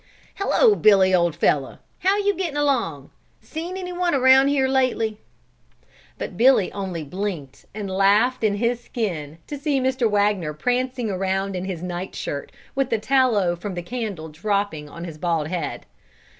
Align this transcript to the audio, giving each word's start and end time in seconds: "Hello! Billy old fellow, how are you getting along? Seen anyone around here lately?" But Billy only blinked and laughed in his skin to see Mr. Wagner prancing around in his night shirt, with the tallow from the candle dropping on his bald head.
"Hello! 0.33 0.73
Billy 0.73 1.13
old 1.13 1.35
fellow, 1.35 1.77
how 1.99 2.13
are 2.13 2.19
you 2.19 2.33
getting 2.35 2.57
along? 2.57 3.11
Seen 3.39 3.77
anyone 3.77 4.15
around 4.15 4.47
here 4.47 4.67
lately?" 4.67 5.19
But 6.17 6.35
Billy 6.35 6.71
only 6.71 7.03
blinked 7.03 7.67
and 7.75 7.87
laughed 7.87 8.43
in 8.43 8.55
his 8.55 8.83
skin 8.83 9.37
to 9.45 9.59
see 9.59 9.79
Mr. 9.79 10.09
Wagner 10.09 10.53
prancing 10.55 11.11
around 11.11 11.55
in 11.55 11.65
his 11.65 11.83
night 11.83 12.15
shirt, 12.15 12.51
with 12.73 12.89
the 12.89 12.97
tallow 12.97 13.55
from 13.55 13.75
the 13.75 13.83
candle 13.83 14.29
dropping 14.29 14.89
on 14.89 15.03
his 15.03 15.19
bald 15.19 15.49
head. 15.49 15.85